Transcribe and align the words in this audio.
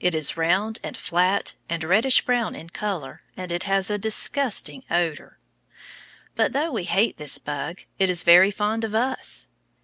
It 0.00 0.12
is 0.12 0.36
round 0.36 0.80
and 0.82 0.96
flat, 0.96 1.54
and 1.68 1.84
reddish 1.84 2.24
brown 2.24 2.56
in 2.56 2.68
color, 2.68 3.22
and 3.36 3.52
it 3.52 3.62
has 3.62 3.92
a 3.92 3.96
disgusting 3.96 4.82
odor. 4.90 5.38
But 6.34 6.52
though 6.52 6.72
we 6.72 6.82
hate 6.82 7.16
this 7.16 7.38
bug, 7.38 7.82
it 7.96 8.10
is 8.10 8.24
very 8.24 8.50
fond 8.50 8.82
of 8.82 8.96
us. 8.96 9.46